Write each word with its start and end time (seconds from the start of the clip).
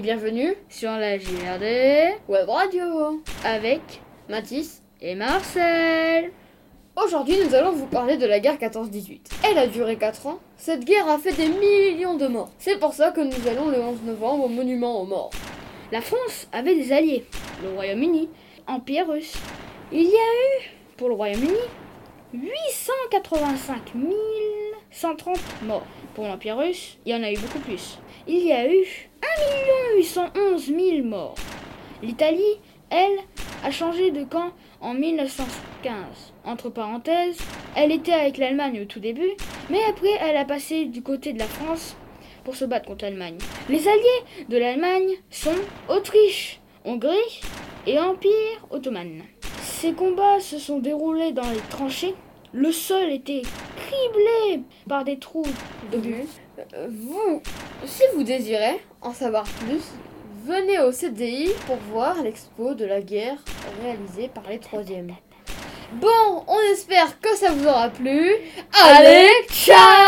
bienvenue 0.00 0.54
sur 0.68 0.92
la 0.92 1.18
JRD 1.18 2.20
Web 2.28 2.48
Radio 2.48 3.20
avec 3.44 3.80
Mathis 4.28 4.82
et 5.00 5.16
Marcel. 5.16 6.30
Aujourd'hui, 6.94 7.36
nous 7.44 7.52
allons 7.54 7.72
vous 7.72 7.86
parler 7.86 8.16
de 8.16 8.24
la 8.24 8.38
guerre 8.38 8.58
14-18. 8.58 9.22
Elle 9.44 9.58
a 9.58 9.66
duré 9.66 9.96
4 9.96 10.28
ans. 10.28 10.38
Cette 10.56 10.84
guerre 10.84 11.08
a 11.08 11.18
fait 11.18 11.32
des 11.32 11.48
millions 11.48 12.16
de 12.16 12.28
morts. 12.28 12.50
C'est 12.58 12.78
pour 12.78 12.92
ça 12.92 13.10
que 13.10 13.20
nous 13.20 13.48
allons 13.48 13.68
le 13.68 13.80
11 13.80 14.02
novembre 14.04 14.44
au 14.44 14.48
monument 14.48 15.00
aux 15.00 15.06
morts. 15.06 15.30
La 15.90 16.00
France 16.00 16.46
avait 16.52 16.76
des 16.76 16.92
alliés, 16.92 17.24
le 17.64 17.70
Royaume-Uni, 17.70 18.28
Empire 18.68 19.08
russe. 19.08 19.34
Il 19.90 20.02
y 20.04 20.06
a 20.06 20.10
eu, 20.10 20.70
pour 20.96 21.08
le 21.08 21.14
Royaume-Uni, 21.14 21.58
885 22.34 23.94
130 24.90 25.38
morts. 25.62 25.86
Pour 26.14 26.26
l'Empire 26.26 26.58
russe, 26.58 26.98
il 27.04 27.12
y 27.12 27.14
en 27.16 27.22
a 27.22 27.32
eu 27.32 27.38
beaucoup 27.38 27.60
plus. 27.60 27.98
Il 28.28 28.46
y 28.46 28.52
a 28.52 28.70
eu 28.70 28.84
1 28.84 29.07
811 29.96 30.66
000 30.66 31.06
morts. 31.06 31.34
L'Italie, 32.02 32.60
elle, 32.90 33.18
a 33.64 33.70
changé 33.70 34.10
de 34.10 34.24
camp 34.24 34.52
en 34.80 34.94
1915. 34.94 35.92
Entre 36.44 36.70
parenthèses, 36.70 37.38
elle 37.76 37.92
était 37.92 38.12
avec 38.12 38.38
l'Allemagne 38.38 38.82
au 38.82 38.84
tout 38.84 39.00
début, 39.00 39.32
mais 39.70 39.80
après 39.88 40.12
elle 40.20 40.36
a 40.36 40.44
passé 40.44 40.84
du 40.86 41.02
côté 41.02 41.32
de 41.32 41.38
la 41.38 41.46
France 41.46 41.96
pour 42.44 42.56
se 42.56 42.64
battre 42.64 42.86
contre 42.86 43.04
l'Allemagne. 43.04 43.38
Les 43.68 43.88
alliés 43.88 44.46
de 44.48 44.56
l'Allemagne 44.56 45.16
sont 45.30 45.56
Autriche, 45.88 46.60
Hongrie 46.84 47.40
et 47.86 47.98
Empire 47.98 48.66
ottoman. 48.70 49.22
Ces 49.62 49.92
combats 49.92 50.40
se 50.40 50.58
sont 50.58 50.78
déroulés 50.78 51.32
dans 51.32 51.50
les 51.50 51.60
tranchées. 51.70 52.14
Le 52.54 52.72
sol 52.72 53.10
était 53.10 53.42
criblé 53.76 54.62
par 54.88 55.04
des 55.04 55.18
trous 55.18 55.44
de 55.92 55.98
but. 55.98 56.28
Euh, 56.74 56.88
vous, 56.90 57.42
si 57.84 58.02
vous 58.14 58.22
désirez 58.22 58.80
en 59.02 59.12
savoir 59.12 59.44
plus, 59.44 59.82
venez 60.46 60.78
au 60.80 60.90
CDI 60.90 61.50
pour 61.66 61.76
voir 61.92 62.22
l'expo 62.22 62.74
de 62.74 62.86
la 62.86 63.02
guerre 63.02 63.36
réalisée 63.82 64.28
par 64.28 64.44
les 64.48 64.58
troisièmes. 64.58 65.14
Bon, 65.92 66.44
on 66.46 66.72
espère 66.72 67.20
que 67.20 67.34
ça 67.36 67.50
vous 67.50 67.66
aura 67.66 67.90
plu. 67.90 68.32
Allez, 68.72 69.28
ciao 69.50 70.07